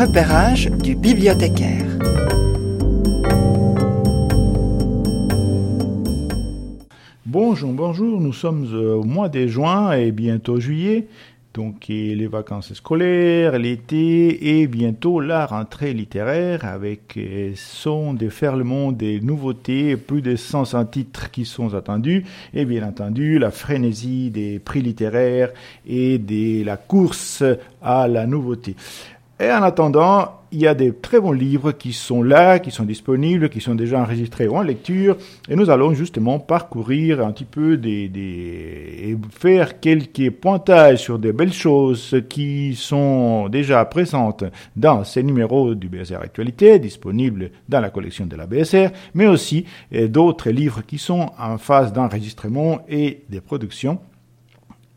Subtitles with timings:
[0.00, 1.84] repérage du bibliothécaire.
[7.26, 11.06] Bonjour, bonjour, nous sommes euh, au mois de juin et bientôt juillet,
[11.52, 19.20] donc les vacances scolaires, l'été et bientôt la rentrée littéraire avec euh, son déferlement des
[19.20, 22.24] nouveautés, plus de 100 titres qui sont attendus
[22.54, 25.50] et bien entendu la frénésie des prix littéraires
[25.86, 27.44] et de la course
[27.82, 28.76] à la nouveauté.
[29.40, 32.84] Et en attendant, il y a des très bons livres qui sont là, qui sont
[32.84, 35.16] disponibles, qui sont déjà enregistrés en lecture,
[35.48, 41.18] et nous allons justement parcourir un petit peu des, des et faire quelques pointages sur
[41.18, 44.44] des belles choses qui sont déjà présentes
[44.76, 49.64] dans ces numéros du BSR Actualité, disponibles dans la collection de la BSR, mais aussi
[50.08, 54.00] d'autres livres qui sont en phase d'enregistrement et de production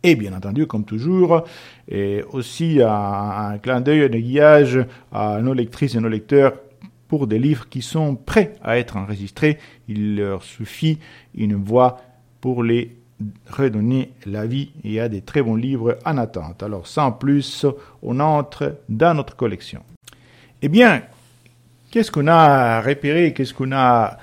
[0.04, 1.44] et bien entendu, comme toujours,
[1.90, 4.80] et aussi un, clin d'œil, un aiguillage
[5.12, 6.54] à nos lectrices et nos lecteurs
[7.08, 9.58] pour des livres qui sont prêts à être enregistrés.
[9.88, 11.00] Il leur suffit
[11.36, 12.02] une voix
[12.42, 12.98] pour les
[13.50, 14.72] redonner la vie.
[14.84, 16.64] Il y a des très bons livres en attente.
[16.64, 17.66] Alors sans plus,
[18.02, 19.84] on entre dans notre collection.
[20.62, 21.04] Eh bien,
[21.92, 24.18] qu'est-ce qu'on a repéré, qu'est-ce qu'on a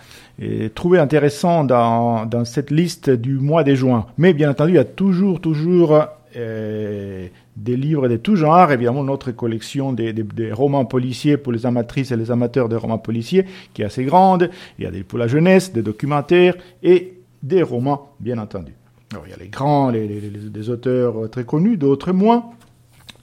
[0.74, 4.06] trouvé intéressant dans, cette liste du mois de juin.
[4.18, 8.70] Mais bien entendu, il y a toujours, toujours euh, des livres de tout genre.
[8.72, 10.14] Évidemment, notre collection des,
[10.52, 14.50] romans policiers pour les amatrices et les amateurs de romans policiers, qui est assez grande.
[14.78, 18.72] Il y a des pour la jeunesse, des documentaires et des romans, bien entendu.
[19.12, 22.50] Alors, il y a les grands, les, les, auteurs très connus, d'autres moins.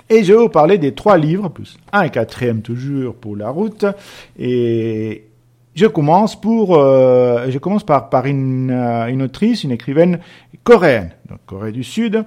[0.10, 3.86] Et je vais vous parler des trois livres, plus un quatrième toujours pour la route,
[4.38, 5.27] et,
[5.78, 10.20] je commence pour, euh, je commence par par une, euh, une autrice, une écrivaine
[10.64, 12.25] coréenne, donc Corée du Sud.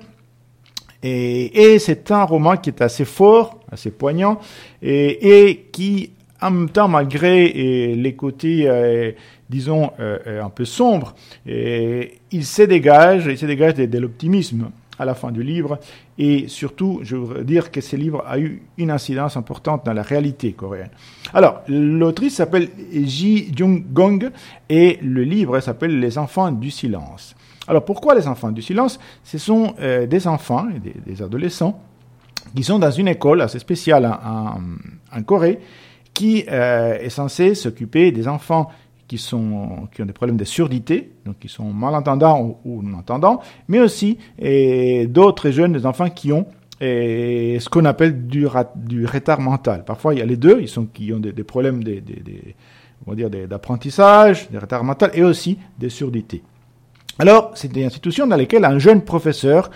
[1.03, 4.39] Et, et c'est un roman qui est assez fort, assez poignant,
[4.83, 7.49] et, et qui, en même temps, malgré
[7.95, 9.11] les côtés, euh,
[9.49, 15.15] disons, un peu sombres, et il se dégage, il se dégage de l'optimisme à la
[15.15, 15.81] fin du livre.
[16.19, 20.03] Et surtout, je veux dire que ce livre a eu une incidence importante dans la
[20.03, 20.91] réalité coréenne.
[21.33, 24.31] Alors, l'autrice s'appelle Ji Jung-gong
[24.69, 27.35] et le livre s'appelle Les enfants du silence.
[27.67, 29.01] Alors, pourquoi les enfants du silence?
[29.25, 31.81] Ce sont euh, des enfants, des, des, adolescents,
[32.55, 34.59] qui sont dans une école assez spéciale en,
[35.17, 35.61] en, Corée,
[36.13, 38.69] qui euh, est censée s'occuper des enfants
[39.11, 43.81] qui, sont, qui ont des problèmes de surdité, donc qui sont malentendants ou, non-entendants, mais
[43.81, 44.19] aussi
[45.09, 46.47] d'autres jeunes, des enfants qui ont
[46.81, 49.85] ce qu'on appelle du, retard mental.
[49.85, 54.49] Parfois, il y a les deux, ils sont, qui ont des, problèmes des, des, d'apprentissage,
[54.49, 56.45] des retards mentaux et aussi des surdités.
[57.19, 59.73] Alors, c'est des institutions dans lesquelles un jeune professeur,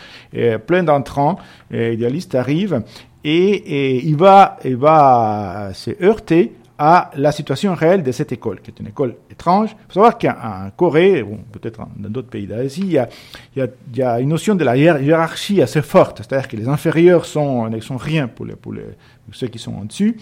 [0.69, 1.41] plein d'entrants,
[1.73, 2.85] idéaliste, arrive
[3.25, 8.61] et, et, il va, il va se heurter à la situation réelle de cette école,
[8.61, 9.71] qui est une école étrange.
[9.71, 12.99] Il faut savoir qu'en Corée, ou peut-être dans d'autres pays d'Asie,
[13.55, 13.63] il,
[13.97, 17.23] y, a, une notion de la hiérarchie assez forte, c'est-à-dire que les inférieurs
[17.71, 18.47] ne sont rien pour,
[19.33, 20.17] ceux qui sont en dessus.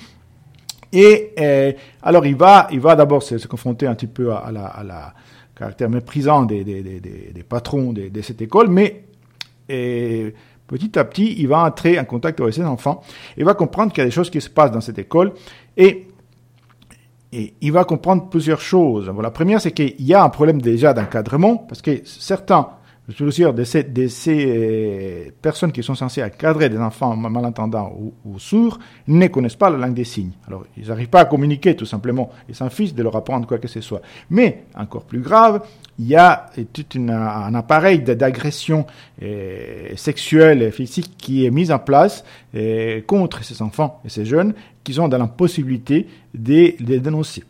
[0.92, 5.14] Et euh, alors il va, il va d'abord se, confronter un petit peu à, la,
[5.56, 9.04] caractère méprisant des, patrons de, cette école, mais
[9.70, 10.34] et,
[10.66, 13.02] petit à petit, il va entrer en contact avec ses enfants
[13.38, 15.32] et va comprendre qu'il y a des choses qui se passent dans cette école.
[15.78, 16.08] Et
[17.32, 19.10] et il va comprendre plusieurs choses.
[19.22, 22.68] La première, c'est qu'il y a un problème déjà d'encadrement, parce que certains
[23.20, 23.86] de ces,
[24.28, 28.78] euh, personnes qui sont censées encadrer des enfants malentendants ou, ou, sourds
[29.08, 30.32] ne connaissent pas la langue des signes.
[30.46, 32.30] Alors, ils n'arrivent pas à communiquer tout simplement.
[32.48, 34.02] Ils s'en fichent de leur apprendre quoi que ce soit.
[34.30, 35.62] Mais, encore plus grave,
[35.98, 38.86] il y a tout un appareil d'agression
[39.22, 42.24] euh, sexuelle et physique qui est mis en place
[42.54, 47.44] euh, contre ces enfants et ces jeunes qui sont dans l'impossibilité de les dénoncer.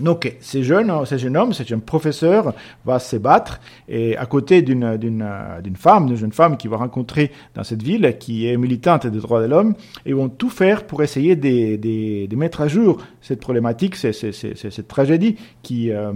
[0.00, 2.54] Donc, ce jeune, ce jeune homme, ce jeune professeur
[2.84, 5.28] va se battre et à côté d'une, d'une,
[5.62, 9.18] d'une femme, d'une jeune femme qu'il va rencontrer dans cette ville, qui est militante des
[9.18, 9.74] droits de l'homme,
[10.06, 14.14] et vont tout faire pour essayer de, de, de mettre à jour cette problématique, cette,
[14.14, 16.12] cette, cette tragédie qui, euh,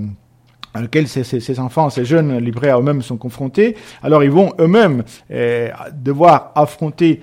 [0.75, 3.77] à laquelle ces, ces, ces, enfants, ces jeunes libraires eux-mêmes sont confrontés.
[4.03, 7.21] Alors, ils vont eux-mêmes euh, devoir affronter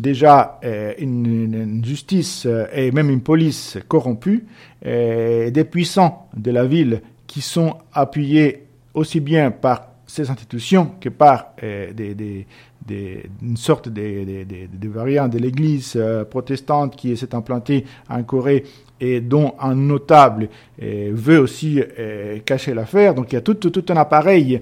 [0.00, 4.46] déjà euh, une, justice euh, et même une police corrompue,
[4.86, 11.08] euh, des puissants de la ville qui sont appuyés aussi bien par ces institutions que
[11.08, 12.46] par des,
[12.90, 15.96] une sorte de, de, variant de l'église
[16.28, 18.64] protestante qui s'est implantée en Corée
[19.00, 20.48] et dont un notable
[20.82, 23.14] euh, veut aussi euh, cacher l'affaire.
[23.14, 23.56] Donc il y a tout,
[23.88, 24.60] un appareil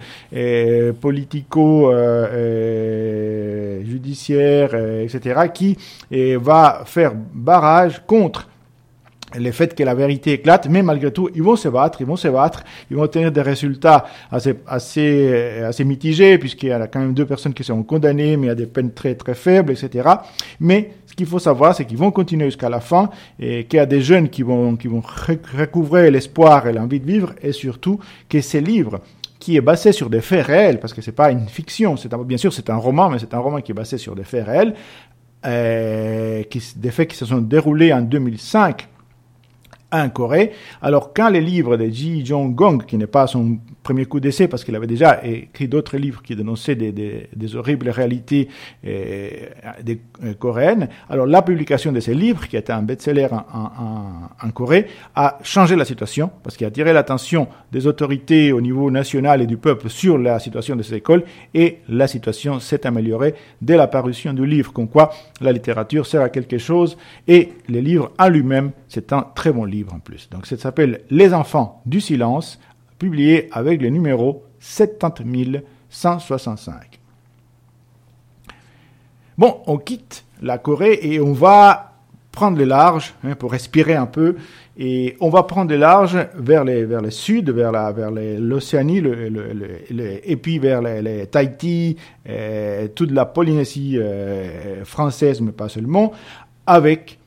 [1.00, 1.92] politico,
[3.84, 5.76] judiciaire, etc., qui
[6.36, 8.48] va faire barrage contre
[9.36, 12.16] le fait que la vérité éclate, mais malgré tout, ils vont se battre, ils vont
[12.16, 17.26] se battre, ils vont obtenir des résultats assez, mitigés, puisqu'il y a quand même deux
[17.26, 20.08] personnes qui sont condamnées, mais a des peines très, très faibles, etc.
[20.60, 23.10] Mais qu'il faut savoir, c'est qu'ils vont continuer jusqu'à la fin,
[23.40, 25.02] et qu'il y a des jeunes qui vont, qui vont
[25.58, 27.98] recouvrer l'espoir et l'envie de vivre, et surtout
[28.28, 29.00] que ces livres,
[29.40, 32.36] qui est basé sur des faits réels, parce que c'est pas une fiction, c'est bien
[32.38, 34.74] sûr c'est un roman, mais c'est un roman qui est basé sur des faits réels,
[35.44, 36.44] euh,
[36.76, 38.88] des faits qui se sont déroulés en 2005
[39.92, 40.52] en Corée.
[40.82, 44.64] Alors quand les livres de Ji Jong-gong, qui n'est pas son premier coup d'essai parce
[44.64, 48.48] qu'il avait déjà écrit d'autres livres qui dénonçaient des, horribles réalités
[48.86, 49.30] euh,
[49.82, 50.88] des, euh, coréennes.
[51.08, 55.84] Alors la publication de ces livres, qui était un best-seller en, Corée, a changé la
[55.84, 60.18] situation parce qu'il a attiré l'attention des autorités au niveau national et du peuple sur
[60.18, 61.22] la situation de ces écoles
[61.54, 66.22] et la situation s'est améliorée dès la parution du livre, comme quoi la littérature sert
[66.22, 70.28] à quelque chose et le livre en lui-même, c'est un très bon livre en plus.
[70.30, 72.60] Donc ça s'appelle Les enfants du silence
[72.98, 76.98] publié avec le numéro 70165.
[79.36, 81.92] Bon, on quitte la Corée et on va
[82.32, 84.36] prendre le large hein, pour respirer un peu
[84.76, 89.02] et on va prendre le large vers les vers le sud, vers la vers l'Océanie,
[90.24, 91.96] et puis vers les, Tahiti,
[92.28, 96.12] euh, toute la Polynésie euh, française, mais pas seulement,
[96.64, 97.18] avec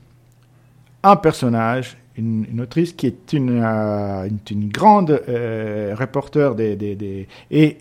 [1.04, 4.28] un personnage une, autrice qui est une, euh,
[4.74, 7.28] grande euh, reporter et,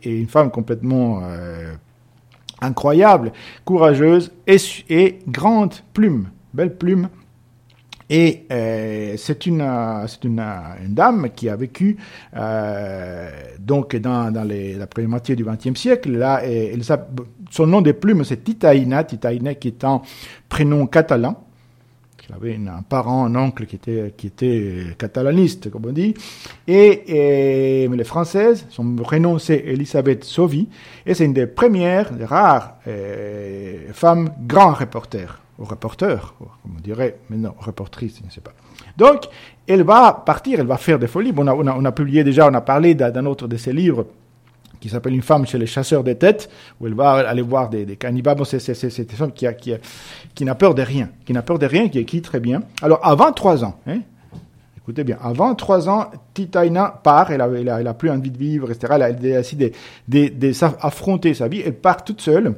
[0.04, 1.72] une femme complètement euh,
[2.60, 3.32] incroyable,
[3.64, 7.08] courageuse et, grande plume, belle plume.
[8.12, 8.46] Et
[9.18, 9.64] c'est une,
[10.88, 11.96] dame qui a vécu
[13.60, 16.20] donc dans, dans la première moitié du XXe siècle.
[17.52, 20.02] Son nom de plume, c'est Titaïna, Titaïna qui est un
[20.48, 21.36] prénom catalan.
[22.30, 26.14] Il avait un parent, un oncle qui était, qui était catalaniste, comme on dit.
[26.68, 30.68] Et, les Françaises, son prénom c'est Elisabeth Sauvy,
[31.06, 36.80] et c'est une des premières, des rares euh, femmes grands reporters, ou reporters, comme on
[36.80, 38.52] dirait, mais non, reportrice, je ne sais pas.
[38.96, 39.24] Donc,
[39.66, 41.32] elle va partir, elle va faire des folies.
[41.36, 44.06] On, a, on a publié déjà, on a parlé d'un autre de ses livres,
[44.80, 46.50] qui s'appelle Une femme chez les chasseurs de têtes,
[46.80, 48.36] où elle va aller voir des, cannibales.
[48.36, 49.78] Bon, c'est une femme qui, a, qui, a,
[50.34, 52.62] qui n'a peur de rien, qui n'a peur de rien, qui écrit très bien.
[52.82, 54.00] Alors, à 23 ans, hein,
[54.78, 58.30] écoutez bien, à 23 ans, Titaina part, elle a, elle a, elle a plus envie
[58.30, 58.94] de vivre, etc.
[58.96, 59.72] Elle a décidé
[60.08, 62.54] d'affronter sa vie, elle part toute seule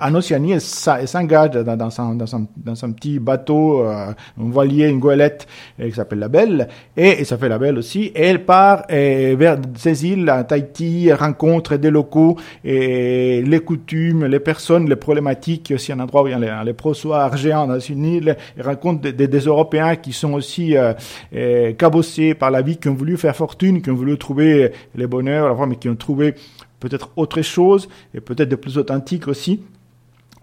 [0.00, 5.46] en Océanie, elle s'engage dans, dans, son, petit bateau, euh, un voilier, une goélette
[5.80, 8.04] euh, qui s'appelle la Belle, et, et ça fait la Belle aussi.
[8.14, 14.26] Et elle part euh, vers ces îles, à Tahiti, rencontre des locaux, et les coutumes,
[14.26, 15.72] les personnes, les problématiques.
[15.74, 18.36] aussi un endroit où il y a les, les géants dans une île.
[18.56, 22.94] Elle rencontre des, des, Européens qui sont aussi euh, cabossés par la vie, qui ont
[22.94, 26.34] voulu faire fortune, qui ont voulu trouver le bonheur, mais qui ont trouvé
[26.80, 29.60] peut-être autre chose, et peut-être de plus authentique aussi.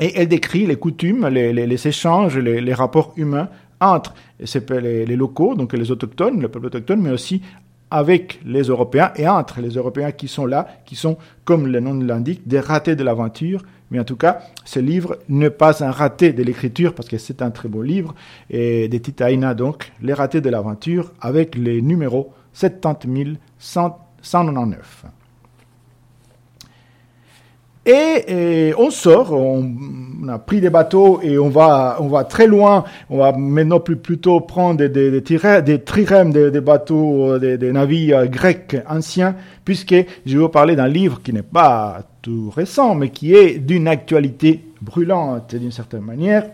[0.01, 3.49] Et elle décrit les coutumes, les, échanges, les, rapports humains
[3.79, 4.15] entre
[4.69, 7.43] les, locaux, donc les autochtones, le peuple autochtone, mais aussi
[7.91, 11.93] avec les Européens et entre les Européens qui sont là, qui sont, comme le nom
[11.93, 13.61] l'indique, des ratés de l'aventure.
[13.91, 17.43] Mais en tout cas, ce livre n'est pas un raté de l'écriture parce que c'est
[17.43, 18.15] un très beau livre
[18.49, 25.05] et des Titaïna donc, les ratés de l'aventure avec les numéros 70 199.
[27.85, 32.83] Et, on sort, on, a pris des bateaux et on va, on va très loin.
[33.09, 37.57] On va maintenant plus, plutôt prendre des, des, des, des trirèmes, des, des, bateaux, des,
[37.57, 39.35] des navires grecs anciens,
[39.65, 39.95] puisque
[40.25, 43.87] je vais vous parler d'un livre qui n'est pas tout récent, mais qui est d'une
[43.87, 46.45] actualité brûlante d'une certaine manière.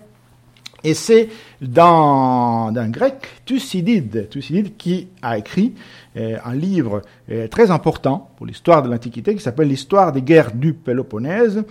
[0.84, 1.30] Et c'est
[1.62, 4.30] d'un grec, Thucydide,
[4.78, 5.74] qui a écrit
[6.16, 10.54] euh, un livre euh, très important pour l'histoire de l'Antiquité qui s'appelle l'histoire des guerres
[10.54, 11.64] du Péloponnèse.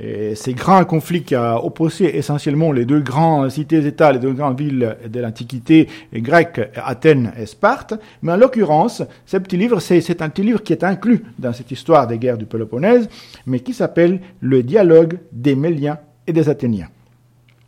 [0.00, 4.56] Et ces grands conflits qui ont opposé essentiellement les deux grandes cités-États, les deux grandes
[4.56, 7.94] villes de l'Antiquité grecque, Athènes et Sparte.
[8.22, 11.72] Mais en l'occurrence, ce petit livre, c'est un petit livre qui est inclus dans cette
[11.72, 13.08] histoire des guerres du Péloponnèse,
[13.46, 15.98] mais qui s'appelle Le dialogue des Méliens
[16.28, 16.88] et des Athéniens.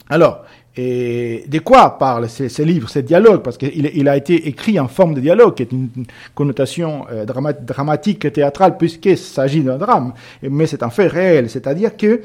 [0.09, 0.45] Alors,
[0.77, 4.87] et de quoi parlent ces, livres, ces dialogues Parce qu'il il a été écrit en
[4.89, 5.89] forme de dialogue, qui est une
[6.35, 10.13] connotation euh, dramatique théâtrale, puisqu'il s'agit d'un drame.
[10.43, 12.21] Mais c'est un fait réel, c'est-à-dire que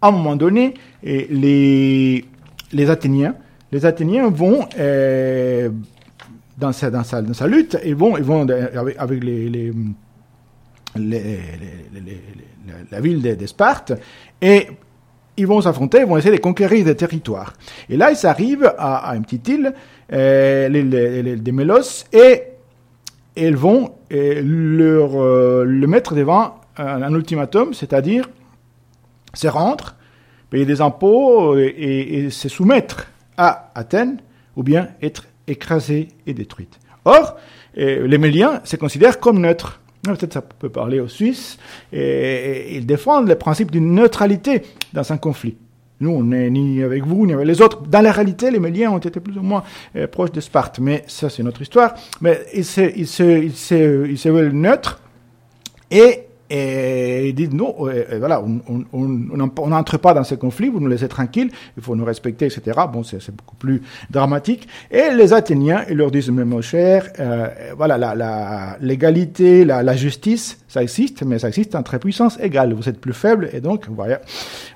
[0.00, 2.24] à un moment donné, les,
[2.88, 3.36] Athéniens,
[3.70, 4.66] les Athéniens vont
[6.58, 9.22] dans sa, dans sa, lutte, ils vont, avec,
[12.90, 13.92] la ville de, de, Sparte
[14.40, 14.66] et
[15.36, 17.54] ils vont s'affronter, ils vont essayer de conquérir des territoires.
[17.88, 19.74] Et là, ils arrivent à, une petite île,
[20.12, 20.82] euh, les,
[21.22, 22.42] les, Mélos, et,
[23.36, 28.28] ils vont euh, leur, euh, le mettre devant un, ultimatum, c'est-à-dire
[29.32, 29.94] se rendre,
[30.50, 33.08] payer des impôts et, et, se soumettre
[33.38, 34.18] à Athènes,
[34.56, 36.78] ou bien être écrasée et détruite.
[37.04, 37.36] Or,
[37.78, 39.80] euh, les Méliens se considèrent comme neutres.
[40.06, 41.58] Ah, peut-être ça peut parler aux Suisses.
[41.92, 45.56] Et, ils défendent le principe d'une neutralité dans un conflit.
[46.00, 47.82] Nous, on n'est ni avec vous, ni avec les autres.
[47.82, 49.62] Dans la réalité, les Méliens ont été plus ou moins
[49.94, 50.80] euh, proches de Sparte.
[50.80, 51.94] Mais ça, c'est notre histoire.
[52.20, 55.00] Mais ils se, ils se, ils se, ils se veulent neutres.
[55.92, 58.44] Et et ils disent non, euh, euh, voilà,
[58.92, 62.78] on n'entre pas dans ce conflit, vous nous laissez tranquilles, il faut nous respecter, etc.
[62.92, 63.80] Bon, c'est beaucoup plus
[64.10, 64.68] dramatique.
[64.90, 69.96] Et les Athéniens, ils leur disent, mais mon cher, euh, voilà, la l'égalité, la, la,
[69.96, 72.74] justice, ça existe, mais ça existe en très puissance égale.
[72.74, 74.20] Vous êtes plus faible, et donc, voilà,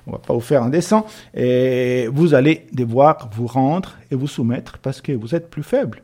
[0.07, 1.03] on va pas vous faire un descend,
[1.35, 6.01] et vous allez devoir vous rendre et vous soumettre parce que vous êtes plus faible.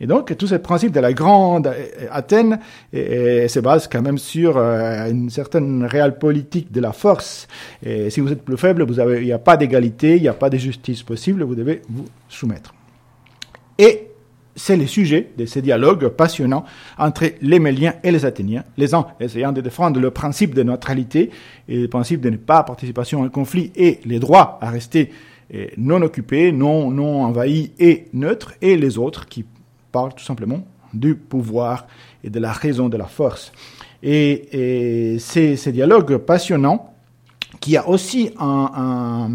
[0.00, 2.58] Et donc, tout ce principe de la grande euh, Athènes
[2.92, 7.46] se base quand même sur euh, une certaine réelle politique de la force.
[7.82, 10.48] Et si vous êtes plus faible, il n'y a pas d'égalité, il n'y a pas
[10.48, 12.74] de justice possible, vous devez vous soumettre.
[13.78, 14.06] Et
[14.56, 16.64] c'est le sujet de ces dialogues passionnants
[16.98, 21.30] entre les Méliens et les Athéniens, les uns essayant de défendre le principe de neutralité
[21.68, 25.10] et le principe de ne pas participation à un conflit et les droits à rester
[25.54, 29.44] euh, non occupés, non, non envahis et neutres, et les autres qui
[29.90, 31.86] parle tout simplement du pouvoir
[32.24, 33.52] et de la raison de la force.
[34.02, 36.94] Et, c'est ce dialogue passionnant
[37.60, 39.28] qui a aussi un,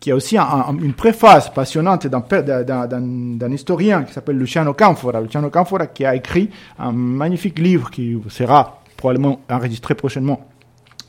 [0.00, 5.20] qui a aussi une préface passionnante d'un historien qui s'appelle Luciano Canfora.
[5.20, 10.46] Luciano Canfora qui a écrit un magnifique livre qui sera probablement enregistré prochainement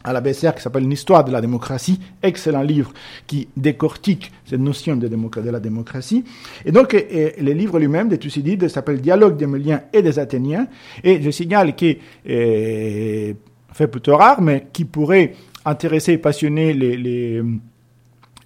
[0.05, 2.93] à la BSR qui s'appelle Une histoire de la démocratie, excellent livre
[3.27, 5.09] qui décortique cette notion de,
[5.51, 6.23] la démocratie.
[6.63, 10.67] Et donc, le livre lui-même de Thucydide s'appelle Dialogue des Méliens et des Athéniens.
[11.03, 13.35] Et je signale qu'il est
[13.73, 15.33] fait plutôt rare, mais qui pourrait
[15.65, 17.43] intéresser et passionner les, les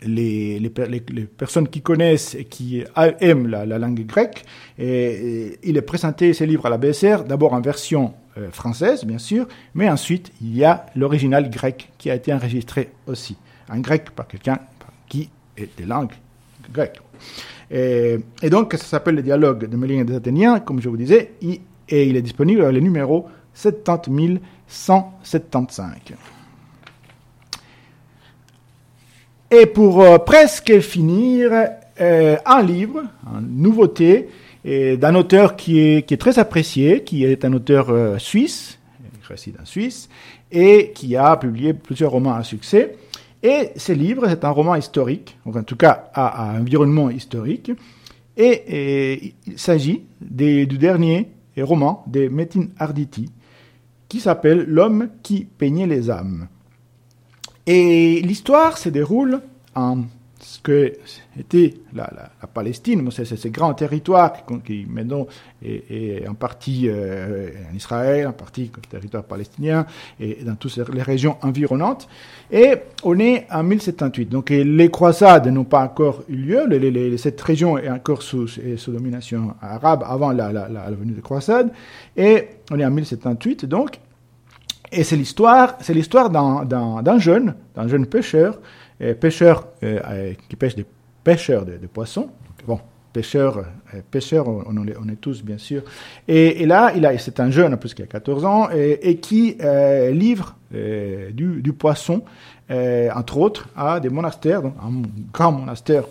[0.07, 2.85] les, les, personnes qui connaissent et qui
[3.19, 4.45] aiment la, la langue grecque.
[4.77, 9.47] Il est présenté ces livres à la BSR, d'abord en version euh, française, bien sûr,
[9.73, 13.37] mais ensuite il y a l'original grec qui a été enregistré aussi,
[13.69, 14.59] en grec par quelqu'un
[15.07, 16.13] qui est de langue
[16.71, 17.01] grecque.
[17.71, 18.19] Et,
[18.49, 21.61] donc ça s'appelle le dialogue de Mélien et des Athéniens, comme je vous disais, et
[21.89, 25.85] il est disponible à le numéro 70175.
[29.51, 31.51] Et pour euh, presque finir,
[31.99, 34.29] euh, un livre, une nouveauté,
[34.65, 39.65] d'un auteur qui est, très apprécié, qui est un auteur euh, suisse, il réside en
[39.65, 40.09] Suisse,
[40.51, 42.95] et qui a publié plusieurs romans à succès.
[43.41, 47.71] Et ce livre, c'est un roman historique, en tout cas à, à environnement historique,
[48.41, 53.29] et, il s'agit du dernier roman de Metin Arditi,
[54.07, 56.47] qui s'appelle L'homme qui peignait les âmes.
[57.67, 59.41] Et l'histoire se déroule
[59.75, 60.03] en
[60.41, 60.93] ce que
[61.37, 64.33] était la, la, Palestine, c'est ce grand territoire
[64.65, 65.27] qui, maintenant
[65.63, 69.85] est, en partie euh, en Israël, en partie territoire palestinien
[70.19, 72.07] et dans toutes les régions environnantes.
[72.51, 74.29] Et on est en 1078.
[74.29, 77.17] Donc les croisades n'ont pas encore eu lieu.
[77.17, 78.47] cette région est encore sous,
[78.87, 81.71] domination arabe avant la, la, la, venue des croisades.
[82.15, 83.99] Et on est en 1078 donc.
[84.91, 88.59] Et c'est l'histoire, c'est l'histoire d'un jeune, d'un jeune pêcheur
[89.01, 90.85] euh, pêcheur euh, euh, qui pêche des
[91.23, 92.29] pêcheurs de, poissons.
[92.67, 92.81] Bon,
[93.13, 93.63] pêcheur,
[94.11, 95.83] pêcheur on, est tous bien sûr.
[96.27, 99.57] Et, là, il a, c'est un jeune, en plus qui a 14 ans, et, qui
[100.11, 102.23] livre du, du, poisson,
[102.69, 106.03] entre autres, à des monastères, donc un grand monastère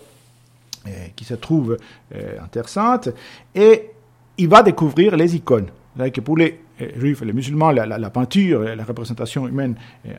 [1.15, 1.77] qui se trouve
[2.13, 3.09] en Terre Sainte,
[3.53, 3.91] et
[4.37, 5.67] il va découvrir les icônes.
[6.13, 6.59] Que pour les
[6.97, 10.15] juifs et les musulmans, la, peinture, la représentation humaine est,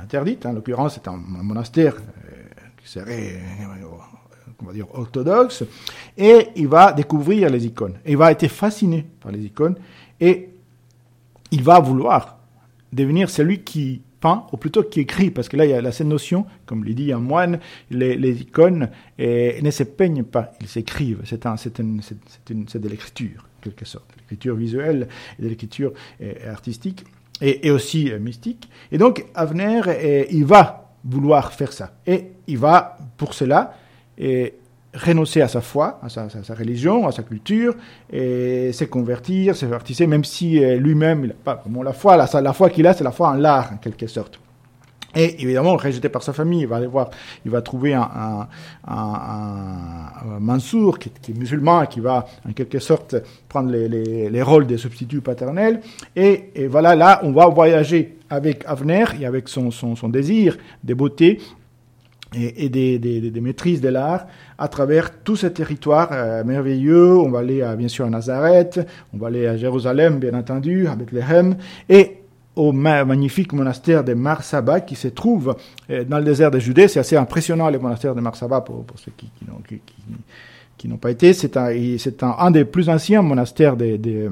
[0.00, 0.46] interdite.
[0.46, 2.30] En l'occurrence, c'est un, monastère euh,
[2.82, 3.86] qui serait, euh,
[4.62, 5.64] on va dire, orthodoxe.
[6.16, 7.94] Et il va découvrir les icônes.
[8.06, 9.76] il va être fasciné par les icônes.
[10.20, 10.50] Et
[11.50, 12.38] il va vouloir
[12.92, 16.06] devenir celui qui peint, ou plutôt qui écrit, parce que là, il y a cette
[16.06, 17.58] notion, comme le dit un moine,
[17.90, 21.22] les, icônes ne se peignent pas, ils s'écrivent.
[21.24, 27.04] C'est de l'écriture quelque sorte, l'écriture visuelle de l'écriture euh, artistique
[27.40, 28.68] et, aussi euh, mystique.
[28.92, 31.92] Et donc, Avner, euh, il va vouloir faire ça.
[32.06, 33.74] Et il va, pour cela,
[34.92, 37.74] renoncer à sa foi, à sa, religion, à sa culture,
[38.12, 42.18] et se convertir, se baptiser, même si lui-même, pas vraiment la foi.
[42.18, 44.38] La, la foi qu'il a, c'est la foi en l'art, en quelque sorte.
[45.14, 47.10] Et évidemment, rejeté par sa famille, il va aller voir,
[47.44, 48.48] il va trouver un, un,
[48.86, 53.16] un, Mansour qui, qui, est musulman, qui va en quelque sorte
[53.48, 55.80] prendre les, les, les rôles des substituts paternels.
[56.14, 60.56] Et, et, voilà, là, on va voyager avec Avner et avec son, son, son désir
[60.84, 61.40] de beauté
[62.34, 64.26] et, et des, des, des, maîtrises de l'art
[64.58, 67.16] à travers tout ce territoire euh, merveilleux.
[67.16, 68.80] On va aller à, bien sûr à Nazareth,
[69.12, 71.56] on va aller à Jérusalem, bien entendu, à Bethléem,
[71.88, 72.19] et
[72.60, 75.56] au magnifique monastère de Marsaba qui se trouve
[75.88, 76.88] euh, dans le désert de Judée.
[76.88, 81.32] C'est assez impressionnant, le monastère de Marsaba, pour, pour ceux qui, n'ont pas été.
[81.32, 84.30] C'est un, des plus anciens monastères de, de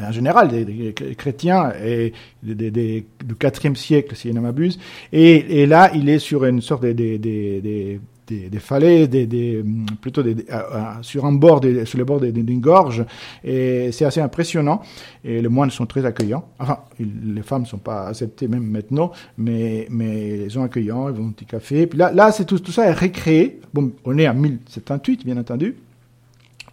[0.00, 2.12] en général des, chrétiens et
[2.42, 4.80] des, des, du IVe siècle, si je ne m'abuse.
[5.12, 9.64] Et, et, là, il est sur une sorte de, de des, des falaises, des, des,
[10.00, 13.04] plutôt des, euh, euh, sur un bord, sur le bord d'une gorge,
[13.44, 14.82] et c'est assez impressionnant.
[15.24, 16.44] Et les moines sont très accueillants.
[16.58, 21.28] Enfin, les femmes sont pas acceptées même maintenant, mais, mais ils sont accueillants, ils vont
[21.28, 21.86] un petit café.
[21.86, 23.60] Puis là, là c'est tout, tout ça est recréé.
[23.74, 25.76] Bon, on est en 1078, bien entendu.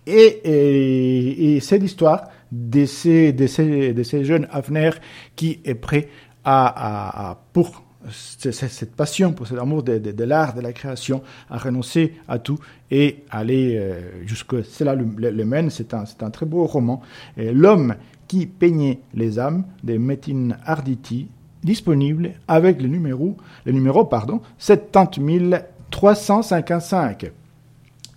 [0.06, 4.92] Et, et, et c'est l'histoire de ces, de, ces, de ces jeunes Avner
[5.36, 6.10] qui est prêt
[6.44, 11.58] à, à, à pour cette passion pour cet amour de, l'art, de la création, à
[11.58, 12.60] renoncer à tout
[12.92, 15.70] et aller euh, jusque cela le, le, mène.
[15.70, 17.02] C'est un, un, très beau roman.
[17.38, 17.96] L'homme
[18.28, 21.28] qui peignait les âmes de Metin Arditi,
[21.64, 27.32] disponible avec le numéro, le numéro pardon, 70355.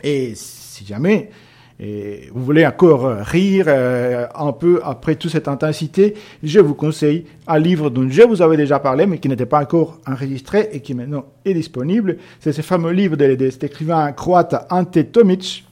[0.05, 1.31] Et si jamais
[1.85, 7.25] et vous voulez encore rire euh, un peu après toute cette intensité, je vous conseille
[7.49, 10.79] un livre dont je vous avais déjà parlé, mais qui n'était pas encore enregistré et
[10.81, 12.19] qui maintenant est disponible.
[12.39, 15.65] C'est ce fameux livre de, de cet écrivain croate Ante Tomic,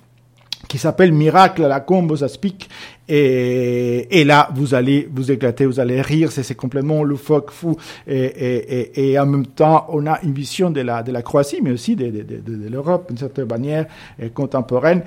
[0.67, 2.69] qui s'appelle Miracle à la combe aux aspics.
[3.09, 7.77] Et, et, là, vous allez vous éclater, vous allez rire, c'est complètement loufoque, fou.
[8.09, 13.09] Et, en même temps, on a une vision de la, Croatie, mais aussi de, l'Europe,
[13.09, 13.87] d'une certaine manière
[14.35, 15.03] contemporaine,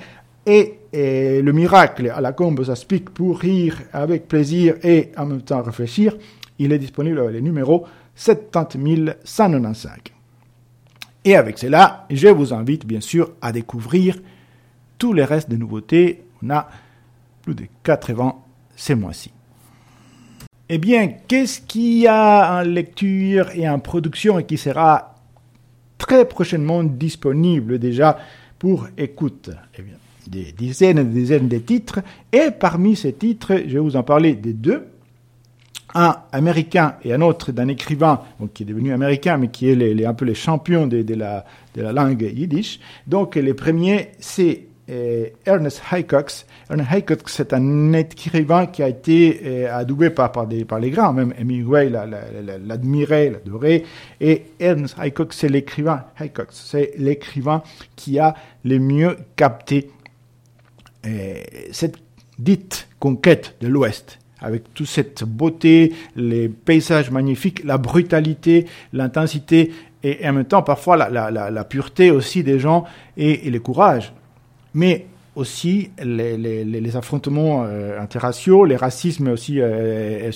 [0.46, 5.62] et, le miracle à la combe s'explique pour rire avec plaisir et en même temps
[5.62, 6.16] réfléchir.
[6.58, 9.92] Il est disponible avec le numéro 70195.
[11.24, 14.16] Et avec cela, je vous invite bien sûr à découvrir
[14.98, 16.22] tous les restes de nouveautés.
[16.42, 16.68] On a
[17.42, 18.36] plus de 80
[18.76, 19.32] ces mois-ci.
[20.68, 25.16] Eh bien, qu'est-ce qu'il y a en lecture et en production et qui sera
[25.98, 28.18] très prochainement disponible déjà
[28.58, 29.50] pour écoute?
[29.78, 29.94] Eh bien,
[30.28, 32.00] des dizaines et des dizaines de titres,
[32.32, 34.84] et parmi ces titres, je vais vous en parler des deux,
[35.94, 38.20] un américain et un autre d'un écrivain
[38.52, 41.44] qui est devenu américain, mais qui est un peu les champions de, la,
[41.76, 42.80] langue yiddish.
[43.06, 46.46] Donc, le premier, c'est euh, Ernest Haycox.
[46.68, 51.32] Ernest Haycox, c'est un écrivain qui a été euh, adoubé par, par les grands, même
[51.38, 53.84] Hemingway l'admirait, l'adorait.
[54.20, 57.62] Et Ernest Haycox, c'est l'écrivain, Haycox, c'est l'écrivain
[57.94, 58.34] qui a
[58.64, 59.90] le mieux capté
[61.72, 61.96] cette
[62.38, 70.28] dite conquête de l'Ouest, avec toute cette beauté, les paysages magnifiques, la brutalité, l'intensité, et
[70.28, 72.84] en même temps parfois la, pureté aussi des gens
[73.16, 74.12] et, et le courage.
[74.74, 80.30] Mais aussi les, les, les affrontements euh, interraciaux, les racismes aussi euh,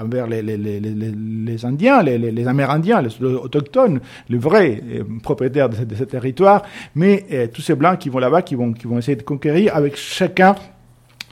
[0.00, 6.04] envers les, les, Indiens, les, Amérindiens, les, autochtones, les vrais euh, propriétaires de, de ce
[6.04, 6.62] territoire,
[6.94, 9.76] mais euh, tous ces blancs qui vont là-bas, qui vont, qui vont essayer de conquérir
[9.76, 10.54] avec chacun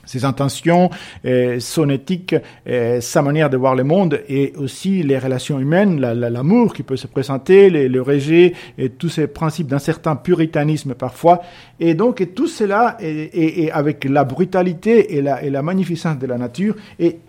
[0.09, 0.89] ses intentions,
[1.25, 2.35] euh, son éthique,
[2.67, 6.97] euh, sa manière de voir le monde et aussi les relations humaines, l'amour qui peut
[6.97, 11.41] se présenter, le rejet et tous ces principes d'un certain puritanisme parfois.
[11.79, 16.39] Et donc tout cela, et, avec la brutalité et la, et la magnificence de la
[16.39, 17.19] nature, est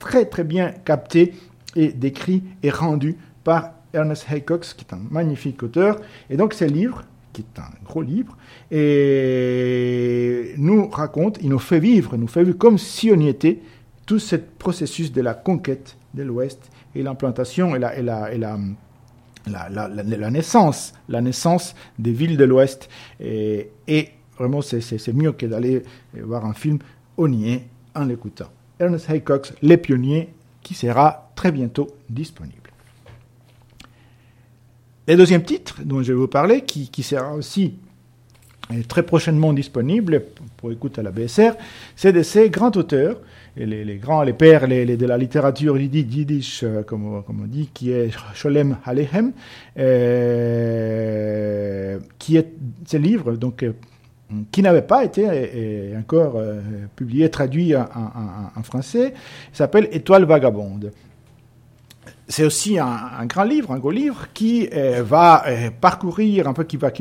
[0.00, 1.34] très très bien capté
[1.76, 6.00] et décrit et rendu par Ernest Haycox, qui est un magnifique auteur.
[6.30, 7.02] Et donc ce livre,
[7.34, 8.38] qui est un gros livre,
[8.70, 13.58] et nous raconte, il nous fait vivre, nous fait vivre comme si on y était,
[14.06, 18.30] tout ce processus de la conquête de l'Ouest et l'implantation et la, la,
[19.46, 22.88] la, la, naissance, la naissance des villes de l'Ouest.
[23.20, 25.82] Et, et, vraiment, c'est mieux que d'aller
[26.14, 26.78] voir un film,
[27.16, 28.48] on y est en l'écoutant.
[28.78, 30.30] Ernest Haycox, Les Pionniers,
[30.62, 32.63] qui sera très bientôt disponible.
[35.06, 37.74] Le deuxième titre dont je vais vous parler, qui, sera aussi
[38.72, 40.24] est très prochainement disponible
[40.56, 41.52] pour écoute à la BSR.
[41.96, 43.20] C'est de ces grands auteurs,
[43.56, 48.10] et les, grands, les pères de la littérature yiddish, euh, comme, on dit, qui est
[48.34, 49.32] Sholem Aleichem,
[49.78, 51.04] euh,
[52.18, 52.52] qui est
[52.86, 53.72] ce livre, donc, euh,
[54.50, 56.60] qui n'avait pas été euh, encore euh,
[56.96, 59.12] publié, traduit en français,
[59.52, 60.92] s'appelle Étoile vagabonde
[62.28, 66.64] c'est aussi un, grand livre, un gros livre qui euh, va euh, parcourir un peu,
[66.64, 66.92] qui va,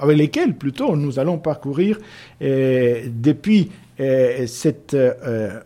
[0.00, 1.98] avec lesquels plutôt nous allons parcourir
[2.40, 3.70] euh, depuis
[4.46, 4.96] cette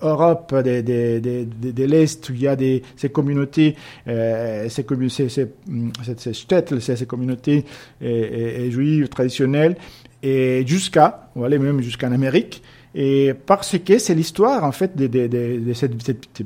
[0.03, 2.57] Europe de, l'Est où il y a
[2.97, 5.31] ces communautés, ces, commu- ces,
[6.81, 7.65] ces, communautés
[7.99, 9.77] juives traditionnelles,
[10.23, 12.63] et jusqu'à, on va aller même jusqu'en Amérique.
[12.99, 15.95] Et parce que c'est l'histoire en fait de, cette,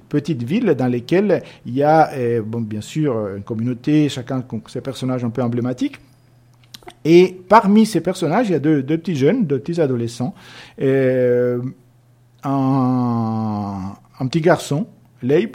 [0.09, 4.81] petite ville dans laquelle il y a euh, bon, bien sûr une communauté, chacun ses
[4.81, 6.01] personnages un peu emblématiques.
[7.05, 10.35] Et parmi ces personnages, il y a deux, deux petits jeunes, deux petits adolescents,
[10.83, 11.63] euh,
[12.43, 14.89] un, un petit garçon,
[15.23, 15.55] Leib,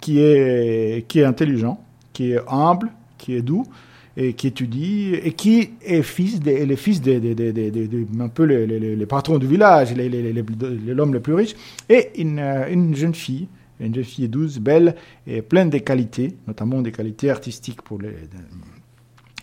[0.00, 1.80] qui est, qui est intelligent,
[2.12, 3.64] qui est humble, qui est doux,
[4.16, 8.28] et qui étudie et qui est fils de, le fils de, de, de, de, un
[8.28, 11.54] peu les, les, les patrons du village, l'homme le plus riche,
[11.88, 13.48] et une, euh, une jeune fille,
[13.80, 14.94] une jeune fille douce, belle
[15.26, 18.10] et pleine de qualités, notamment des qualités artistiques pour les.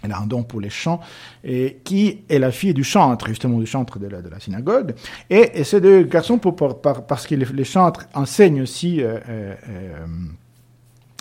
[0.04, 1.00] Elle a un don pour les chants,
[1.44, 4.96] et qui est la fille du chantre, justement du chantre de la, de la synagogue.
[5.30, 9.04] Et, et ces deux garçons, pour, pour- par- parce que les, les chantres enseignent aussi
[9.04, 10.06] euh, euh, euh,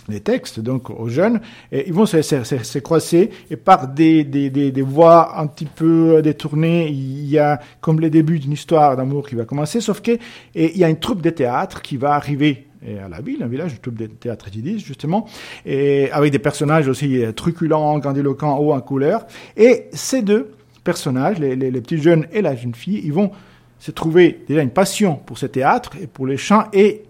[0.09, 3.87] les textes donc aux jeunes, et ils vont se, se, se, se croiser et par
[3.87, 9.27] des, voies un petit peu détournées, il y a comme le début d'une histoire d'amour
[9.27, 10.17] qui va commencer, sauf que
[10.55, 13.73] il y a une troupe de théâtre qui va arriver à la ville, un village,
[13.73, 15.27] une troupe de théâtre yiddish, justement,
[15.65, 19.27] et avec des personnages aussi euh, truculents, grandiloquents, hauts en couleur.
[19.55, 20.51] Et ces deux
[20.83, 23.29] personnages, les, les, les petits jeunes et la jeune fille, ils vont
[23.77, 27.03] se trouver déjà une passion pour ce théâtre et pour les chants et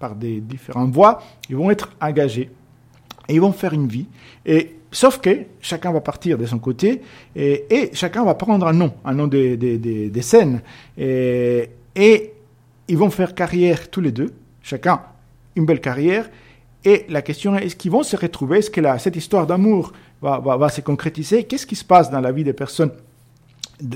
[0.00, 2.50] par des différentes voies, ils vont être engagés
[3.28, 4.06] et ils vont faire une vie.
[4.44, 7.02] Et sauf que chacun va partir de son côté
[7.36, 10.62] et, chacun va prendre un nom, un nom des, des, des scènes.
[10.98, 11.70] Et,
[12.88, 14.32] ils vont faire carrière tous les deux,
[14.62, 15.02] chacun
[15.54, 16.28] une belle carrière.
[16.84, 18.58] Et la question est, est-ce qu'ils vont se retrouver?
[18.58, 21.44] Est-ce que cette histoire d'amour va, va, va se concrétiser?
[21.44, 22.90] Qu'est-ce qui se passe dans la vie des personnes?
[22.90, 23.09] de,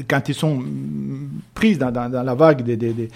[0.08, 3.08] quand ils sont mm, pris dans, la vague des, des, des-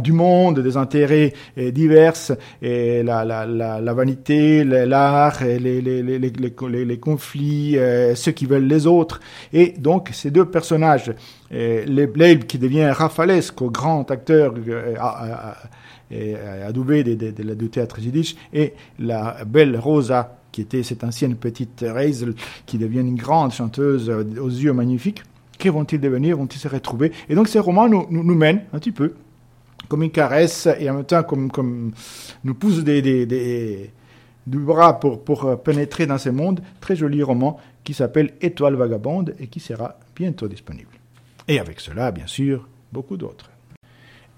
[0.00, 2.14] du monde, des intérêts eh, divers,
[2.62, 7.76] et la, vanité, l'art, et les, conflits,
[8.14, 9.20] ceux qui veulent les autres.
[9.52, 11.12] Et donc, ces deux personnages,
[11.50, 14.54] le Bleib qui devient rafalesque, grand acteur
[16.66, 22.32] adoubé du théâtre yiddish, et la belle Rosa qui était cette ancienne petite Reisel,
[22.64, 25.22] qui devient une grande chanteuse euh, aux yeux magnifiques.
[25.58, 26.38] Que vont-ils devenir?
[26.38, 27.12] Vont-ils se retrouver?
[27.28, 29.12] Et donc ces romans nous, nous, mènent un petit peu
[29.86, 31.92] comme une caresse et en même temps comme, comme
[32.42, 33.90] nous pousse des, des, des,
[34.46, 36.62] du bras pour, pour euh, pénétrer dans ce monde.
[36.80, 40.92] Très joli roman qui s'appelle Étoile vagabonde et qui sera bientôt disponible.
[41.48, 43.50] Et avec cela, bien sûr, beaucoup d'autres.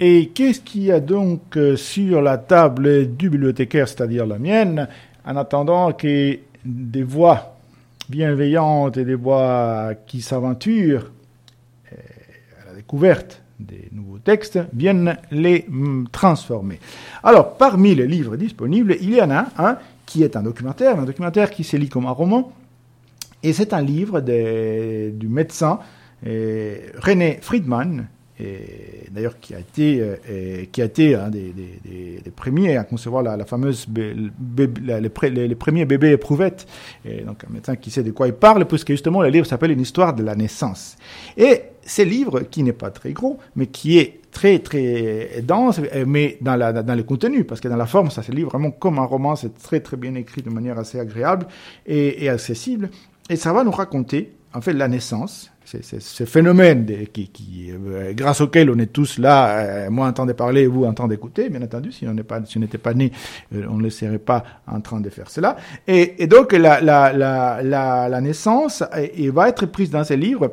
[0.00, 4.88] Et qu'est-ce qu'il y a donc euh, sur la table du bibliothécaire, c'est-à-dire la mienne,
[5.24, 7.56] en attendant que des voix
[8.08, 11.10] bienveillantes et des voix qui s'aventurent
[11.92, 11.96] euh,
[12.62, 16.78] à la découverte des nouveaux textes viennent les mm, transformer.
[17.22, 21.04] Alors, parmi les livres disponibles, il y en a un qui est un documentaire, un
[21.04, 22.52] documentaire qui se lit comme un roman,
[23.42, 25.80] et c'est un livre du médecin
[26.26, 28.08] euh, René Friedman,
[29.10, 33.22] d'ailleurs qui a été euh, qui a été un des, des, des, premiers à concevoir
[33.22, 35.10] la, la fameuse bé, bé, la, les,
[35.48, 36.66] les, premiers bébés éprouvettes.
[37.04, 39.72] Et donc un médecin qui sait de quoi il parle puisque justement le livre s'appelle
[39.72, 40.96] une histoire de la naissance.
[41.36, 46.38] Et ce livre qui n'est pas très gros mais qui est très très dense mais
[46.40, 48.98] dans la dans le contenu parce que dans la forme ça se lit vraiment comme
[48.98, 51.46] un roman c'est très très bien écrit de manière assez agréable
[51.86, 52.90] et, accessible.
[53.30, 55.50] Et ça va nous raconter en fait la naissance
[56.00, 60.66] ce phénomène de, qui, euh, grâce auquel on est tous là, euh, moi entendez parler,
[60.66, 63.12] vous entendez écouter, bien entendu, si on n'était pas né,
[63.54, 65.56] euh, on ne serait pas en train de faire cela.
[65.86, 70.52] Et, et donc la, naissance et, et va être prise dans ces livres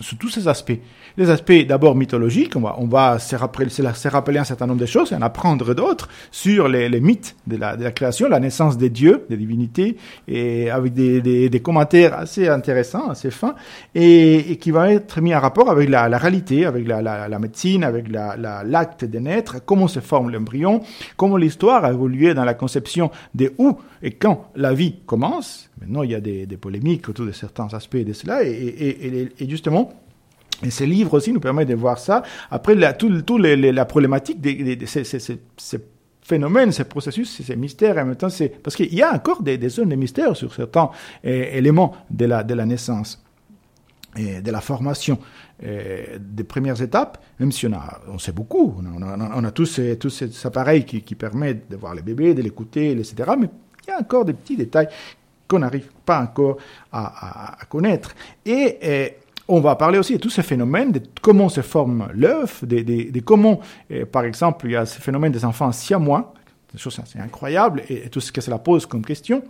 [0.00, 0.80] sous tous ces aspects.
[1.16, 4.80] Les aspects d'abord mythologiques, on va, on va se, rappeler, se rappeler un certain nombre
[4.80, 8.28] de choses et en apprendre d'autres sur les, les mythes de la, de la, création,
[8.28, 9.96] la naissance des dieux, des divinités,
[10.26, 13.54] et avec des, des, des commentaires assez intéressants, assez fins,
[13.94, 17.38] et, et, qui vont être mis en rapport avec la, la réalité, avec la, la,
[17.38, 20.80] médecine, avec l'acte de naître, comment se forme l'embryon,
[21.16, 25.70] comment l'histoire a évolué dans la conception de où et quand la vie commence.
[25.80, 29.28] Maintenant, il y a des, des polémiques autour de certains aspects de cela, et, et,
[29.38, 29.92] et justement,
[30.64, 32.22] et ces livres aussi nous permettent de voir ça.
[32.50, 35.80] Après, la, tout, tout la problématique de, ces,
[36.22, 39.68] phénomènes, ces processus, ces mystères, en même temps, c'est parce qu'il y a encore des,
[39.68, 40.90] zones de mystère sur certains
[41.22, 43.20] eh, éléments de la, de la naissance
[44.16, 45.18] de la formation
[45.60, 49.50] eh, des premières étapes, même si on, a, on sait beaucoup, on a, on a,
[49.50, 53.32] tous, ces, tous ces appareils qui, qui permettent de voir les bébés, de l'écouter, etc.
[53.38, 53.48] Mais
[53.86, 54.88] il y a encore des petits détails
[55.48, 56.58] qu'on n'arrive pas encore
[56.92, 58.14] à, connaître.
[58.46, 59.16] Et, et
[59.48, 63.20] on va parler aussi de tous ces phénomènes, de comment se forme l'œuf, de, de,
[63.20, 63.60] comment,
[64.10, 66.34] par exemple, il y a ce phénomène des enfants siamois,
[66.74, 69.42] assez incroyables, et, et tout ce que cela pose comme question.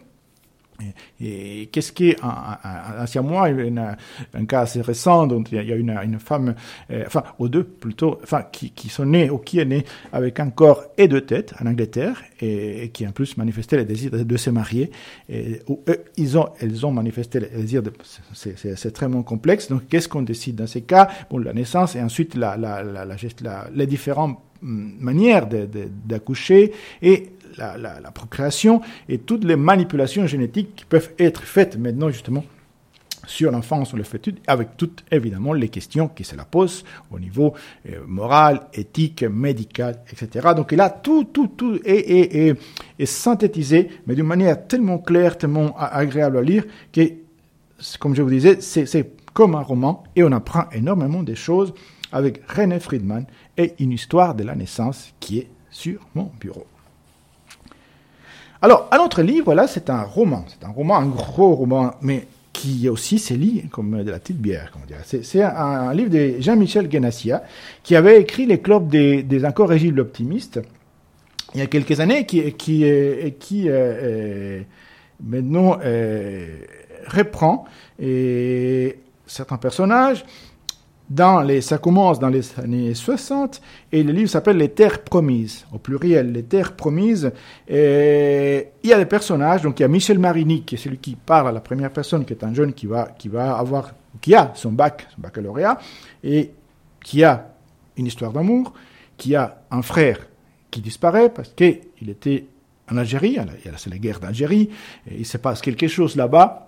[1.20, 3.96] Et, qu'est-ce qu'est un, un, un siamois un,
[4.34, 6.54] un cas assez récent dont il y a une, une femme,
[6.90, 10.40] euh, enfin, ou deux plutôt, enfin, qui, qui sont nés ou qui est né avec
[10.40, 14.10] un corps et deux têtes en Angleterre et, et qui en plus manifestait le désir
[14.10, 14.90] de, se marier.
[15.28, 17.92] Et, où eux, ils ont, elles ont manifesté le désir de,
[18.32, 19.68] c'est extrêmement complexe.
[19.68, 21.08] Donc, qu'est-ce qu'on décide dans ces cas?
[21.30, 25.46] Bon, la naissance et ensuite la, la, la, la, la les différentes hum, manières
[26.06, 32.45] d'accoucher et la, procréation et toutes les manipulations génétiques qui peuvent être faites maintenant justement
[33.27, 37.19] sur l'enfant, sur le fœtus, avec toutes évidemment les questions qui se la posent au
[37.19, 37.55] niveau
[37.88, 40.49] euh, moral, éthique, médical, etc.
[40.55, 42.57] Donc là, tout, tout, tout est, est,
[42.99, 47.01] est synthétisé, mais d'une manière tellement claire, tellement agréable à lire, que,
[47.99, 51.75] comme je vous disais, c'est comme un roman et on apprend énormément des choses
[52.12, 56.67] avec René Friedman et une histoire de la naissance qui est sur mon bureau.
[58.64, 60.42] Alors, un autre livre, là, c'est un roman.
[60.48, 64.38] C'est un roman, un gros roman, mais qui aussi se lit comme de la petite
[64.38, 64.96] bière, comment dire.
[65.05, 67.42] C'est un, livre de Jean-Michel Guénassia,
[67.83, 70.62] qui avait écrit les clubs des, incorrigibles optimistes
[71.53, 72.85] il y a quelques années, qui, qui,
[73.68, 74.62] euh,
[75.22, 76.57] maintenant euh,
[77.07, 77.66] reprend
[78.00, 80.24] et certains personnages
[81.14, 85.64] dans les, ça commence dans les années 60 et le livre s'appelle Les Terres Promises,
[85.72, 87.31] au pluriel, Les Terres Promises.
[87.68, 90.98] Et il y a des personnages, donc il y a Michel Marini qui est celui
[90.98, 93.92] qui parle à la première personne, qui est un jeune qui va, qui va avoir,
[94.20, 95.79] qui a son bac, son baccalauréat,
[96.24, 96.50] et
[97.05, 97.48] qui a
[97.96, 98.72] une histoire d'amour,
[99.16, 100.18] qui a un frère
[100.72, 102.46] qui disparaît parce qu'il était
[102.90, 103.38] en Algérie,
[103.77, 104.68] c'est la guerre d'Algérie,
[105.11, 106.63] il se passe quelque chose là-bas,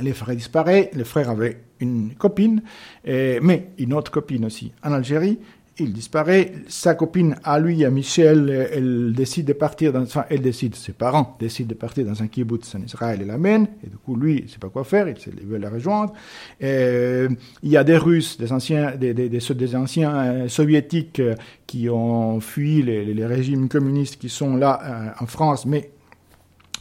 [0.00, 2.62] les frères disparaissent, le frère avait une copine,
[3.04, 5.38] mais une autre copine aussi en Algérie.
[5.78, 6.52] Il disparaît.
[6.68, 10.92] Sa copine, à lui, à Michel, elle décide de partir dans, enfin, elle décide, ses
[10.92, 13.66] parents décident de partir dans un kibbutz en Israël et l'amène.
[13.82, 16.12] Et du coup, lui, il sait pas quoi faire, il, veut la rejoindre.
[16.60, 21.34] Il y a des Russes, des anciens, des, des, anciens euh, soviétiques euh,
[21.66, 25.90] qui ont fui les, les, régimes communistes qui sont là euh, en France, mais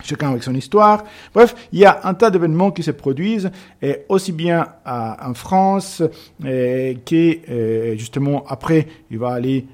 [0.04, 1.04] chacun avec son histoire.
[1.34, 6.04] Bref, il y a un tas d'événements qui se produisent, et aussi bien en France,
[6.46, 9.66] et, que justement après, il va aller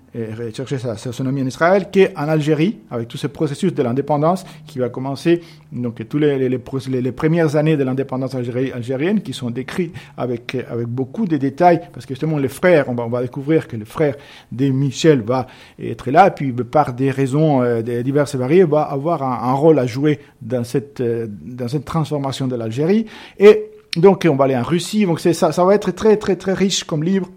[0.54, 4.80] chercher sa, sa, ami en Israël, qu'en Algérie, avec tout ce processus de l'indépendance qui
[4.80, 9.50] va commencer, donc tous les, les, les, les premières années de l'indépendance algérienne, qui sont
[9.50, 13.22] décrites avec, avec beaucoup de détails, parce que justement les frères, on va, on va
[13.22, 14.16] découvrir que le frère
[14.52, 15.48] de Michel va
[15.80, 19.54] être là, et puis par des raisons euh, diverses et variées, va avoir un, un,
[19.54, 23.06] rôle à jouer dans cette, euh, dans cette transformation de l'Algérie.
[23.40, 26.54] Et donc on va aller en Russie, donc ça, ça va être très très très
[26.54, 27.30] riche comme livre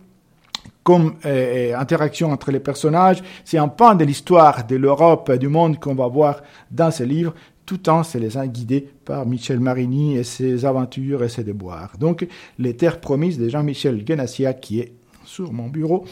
[0.82, 3.22] comme euh, interaction entre les personnages.
[3.44, 7.34] C'est un pan de l'histoire de l'Europe, du monde qu'on va voir dans ce livre,
[7.66, 11.92] tout en se les guidés par Michel Marini et ses aventures et ses déboires.
[11.98, 12.26] Donc,
[12.58, 14.92] Les Terres Promises de Jean-Michel Guénassia, qui est
[15.24, 16.04] sur mon bureau.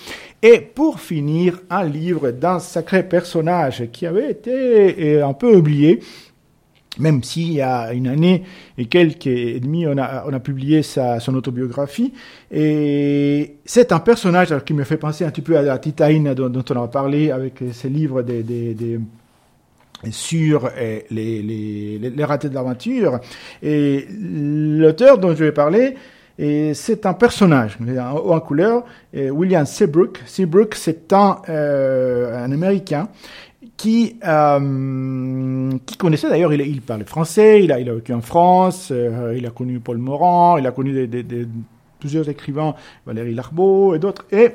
[0.43, 6.01] Et pour finir, un livre d'un sacré personnage qui avait été euh, un peu oublié,
[6.99, 8.45] même s'il y a une année
[8.77, 12.13] et quelques et demi, on a, on a publié sa, son autobiographie.
[12.51, 16.65] Et c'est un personnage qui me fait penser un petit peu à la Titaïne dont,
[16.71, 19.01] on a parlé avec ses livres des, des, des
[20.11, 23.21] sur les, les, les, ratés de l'aventure.
[23.63, 25.97] Et l'auteur dont je vais parler,
[26.39, 30.21] c'est un personnage en, en couleur, William Seabrook.
[30.25, 33.09] Seabrook, c'est un, euh, un Américain
[33.79, 39.35] qui, euh, qui connaissait d'ailleurs, il, il parlait français, il a, vécu en France, euh,
[39.38, 41.09] il a connu Paul Morand, il a connu
[42.01, 42.75] plusieurs écrivains,
[43.07, 44.51] Valérie Larbeau et d'autres, et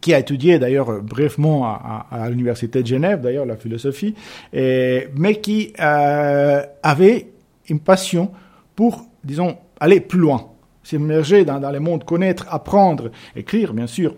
[0.00, 4.14] qui a étudié d'ailleurs brièvement à, l'université de Genève, d'ailleurs la philosophie,
[4.52, 7.28] mais qui euh, avait
[7.68, 8.32] une passion
[8.74, 10.48] pour, disons, aller plus loin,
[10.82, 14.14] s'immerger dans, dans le monde, connaître, apprendre, écrire, bien sûr,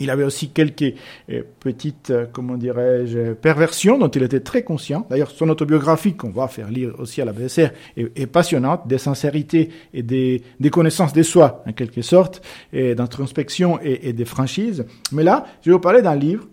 [0.00, 0.94] il avait aussi quelques
[1.30, 5.06] euh, petites, euh, comment dirais-je, perversions dont il était très conscient.
[5.10, 9.70] D'ailleurs, son autobiographie, qu'on va faire lire aussi à la BSR, est, passionnante, des sincérités
[9.92, 14.84] et des, connaissances de soi, en quelque sorte, et d'introspection et, et des franchises.
[15.12, 16.46] Mais là, je vais vous parler d'un livre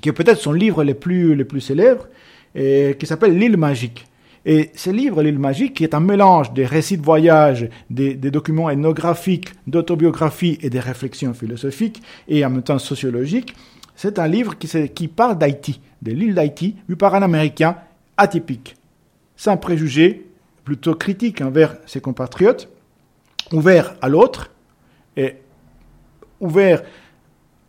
[0.00, 2.08] qui est peut-être son livre le plus, plus célèbre,
[2.54, 4.06] qui s'appelle L'île magique.
[4.44, 8.70] Et ce livre, L'île magique, qui est un mélange des récits de voyage, des, documents
[8.70, 13.54] ethnographiques, d'autobiographies et des réflexions philosophiques et en même temps sociologiques,
[13.94, 17.76] c'est un livre qui, qui parle d'Haïti, de l'île d'Haïti, vu par un Américain
[18.16, 18.76] atypique,
[19.36, 20.26] sans préjugés,
[20.64, 22.68] plutôt critique envers ses compatriotes,
[23.52, 24.50] ouvert à l'autre
[25.16, 25.36] et
[26.40, 26.82] ouvert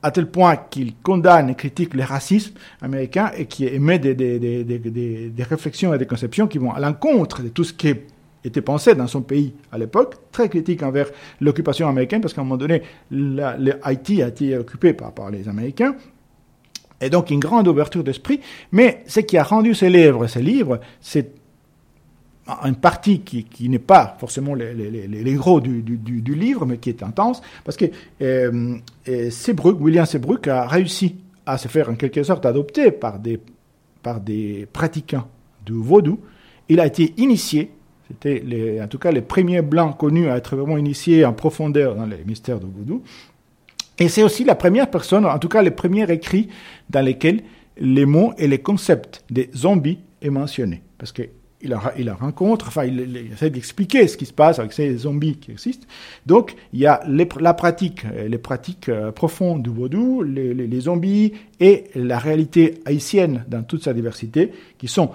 [0.04, 4.38] à tel point qu'il condamne et critique les racismes américains et qui émet des, des,
[4.38, 7.96] des, des, réflexions et des conceptions qui vont à l'encontre de tout ce qui
[8.44, 11.08] était pensé dans son pays à l'époque, très critique envers
[11.40, 12.82] l'occupation américaine, parce qu'à un moment donné,
[13.82, 15.96] Haïti a été occupé par, par les Américains,
[17.00, 18.42] et donc une grande ouverture d'esprit,
[18.74, 21.43] mais ce qui a rendu célèbre ces livres, c'est
[22.48, 25.82] une partie qui, qui n'est pas forcément les, du,
[26.22, 27.86] du, livre, mais qui est intense, parce que
[28.22, 28.78] euh,
[29.80, 33.40] William Seabrook a réussi à se faire en quelque sorte adopter par des,
[34.02, 35.28] par des pratiquants
[35.66, 36.20] du vaudou.
[36.70, 37.72] Il a été initié,
[38.08, 42.06] c'était en tout cas les premiers blancs connus à être vraiment initiés en profondeur dans
[42.06, 43.04] les mystères du vaudou.
[44.00, 46.50] Et c'est aussi la première personne, en tout cas les premiers écrits
[46.90, 47.42] dans lesquels
[47.78, 50.82] les mots et les concepts des zombies est mentionné.
[50.98, 51.24] Parce que
[51.64, 51.70] il
[52.06, 55.88] la, rencontre, enfin, il, essaie d'expliquer ce qui se passe avec ces zombies qui existent.
[56.26, 61.34] Donc, il y a la pratique, les pratiques euh, profondes du vaudou, les, les, zombies
[61.60, 65.12] et la réalité haïtienne dans toute sa diversité, qui sont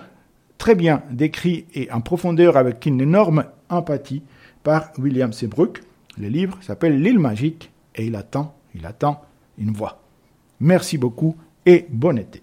[0.56, 4.22] très bien décrits et en profondeur avec une énorme empathie
[4.62, 5.82] par William Seabrook.
[6.18, 9.22] Le livre s'appelle L'île magique et il attend, il attend
[9.58, 10.02] une voix.
[10.60, 12.42] Merci beaucoup et bon été.